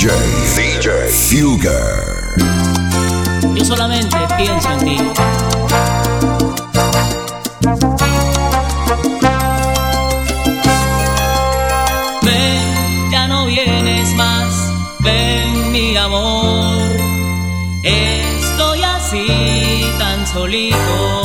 [0.00, 0.08] DJ,
[0.56, 2.34] DJ Fugger.
[3.54, 4.96] Yo solamente pienso en ti.
[12.22, 14.72] Ven, ya no vienes más.
[15.00, 16.78] Ven, mi amor.
[17.82, 21.19] Estoy así tan solito.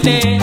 [0.00, 0.33] verte.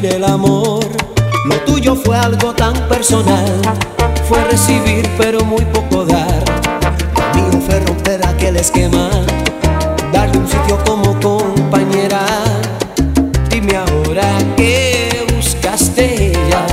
[0.00, 0.84] el amor.
[1.44, 3.60] Lo tuyo fue algo tan personal,
[4.26, 6.44] fue recibir pero muy poco dar.
[7.34, 9.10] Lo mío fue romper aquel esquema,
[10.12, 12.24] darle un sitio como compañera.
[13.50, 16.66] Dime ahora qué buscaste ella.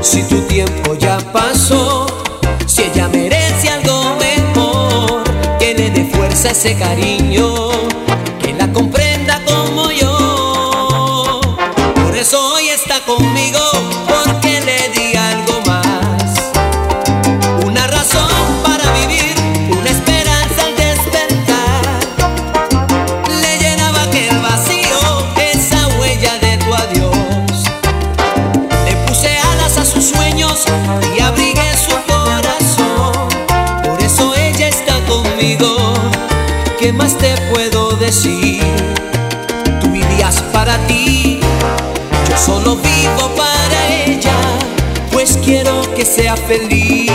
[0.00, 2.06] Si tu tiempo ya pasó,
[2.66, 5.24] si ella merece algo mejor,
[5.58, 7.71] que le dé fuerza ese cariño.
[46.02, 47.10] que sea feliz.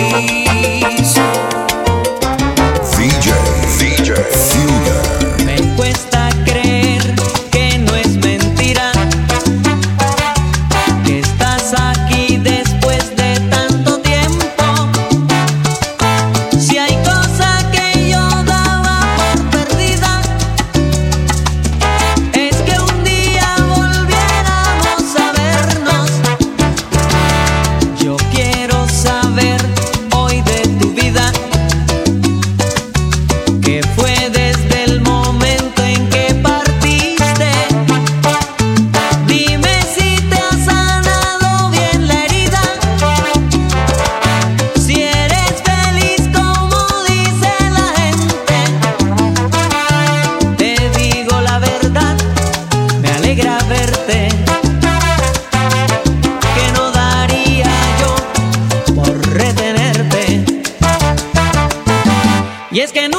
[62.77, 63.17] Y es que no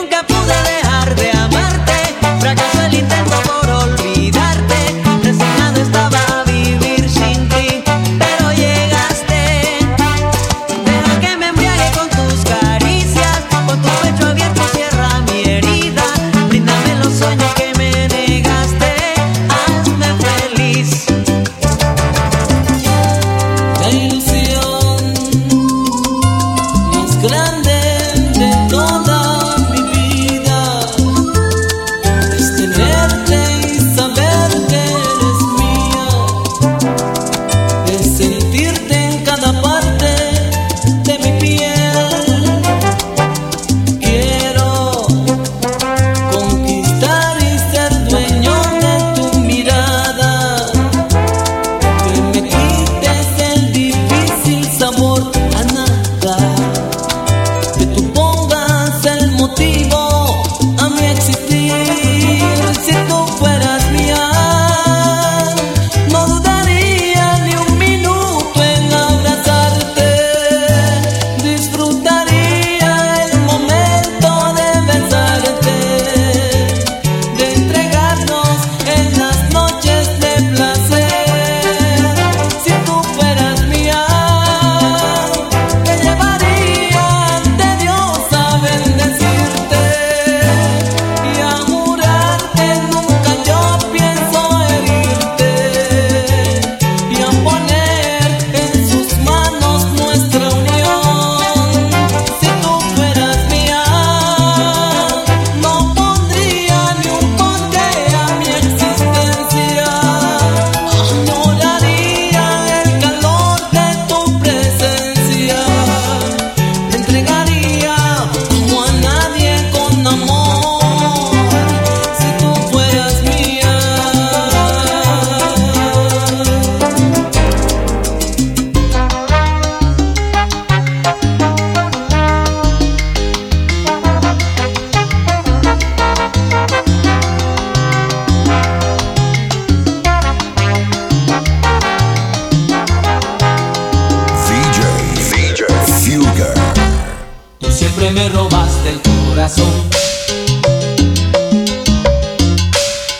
[147.98, 149.72] siempre me robaste el corazón.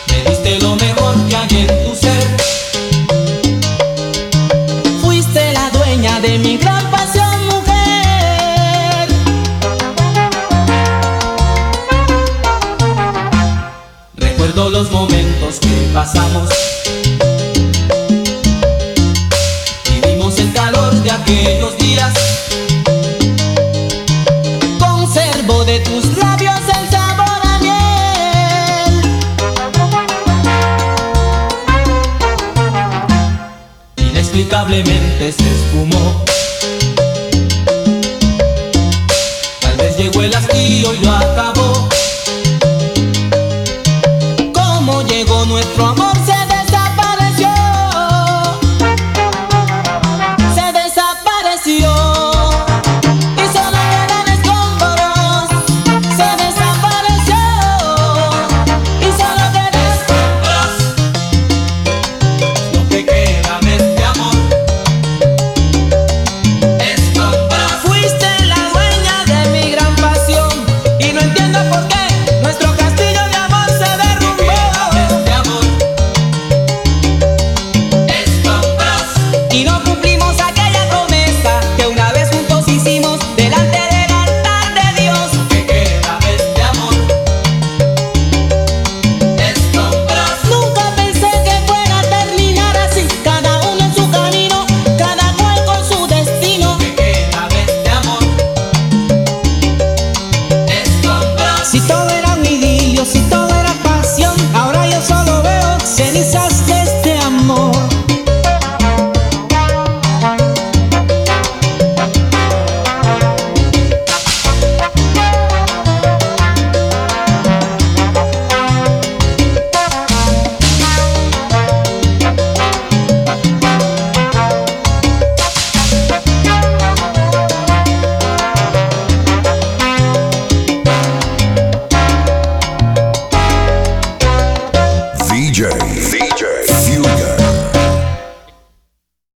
[0.07, 2.37] Me diste lo mejor que hay en tu ser.
[5.01, 9.09] Fuiste la dueña de mi gran pasión, mujer.
[14.15, 16.49] Recuerdo los momentos que pasamos.
[19.89, 21.78] Vivimos el calor de aquellos
[34.59, 36.25] lamentablemente se esfumó.
[39.61, 41.78] Tal vez llegó el hastío y lo acabó.